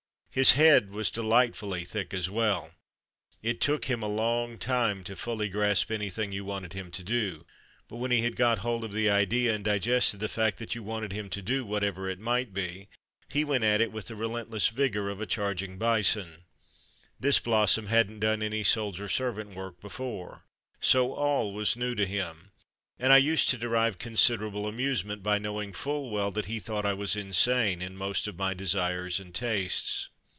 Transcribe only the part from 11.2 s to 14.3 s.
him to do whatever it might be, he went at it with the